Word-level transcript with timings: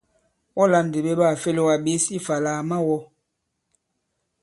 Wɔ 0.55 0.63
lā 0.71 0.79
ndì 0.85 0.99
ɓe 1.05 1.11
ɓaà 1.19 1.33
fe 1.41 1.49
lōgā 1.57 1.75
ɓěs 1.85 2.05
ifà 2.17 2.33
àlà 2.37 2.51
à 2.59 2.61
ma-wɔ̃! 2.69 3.01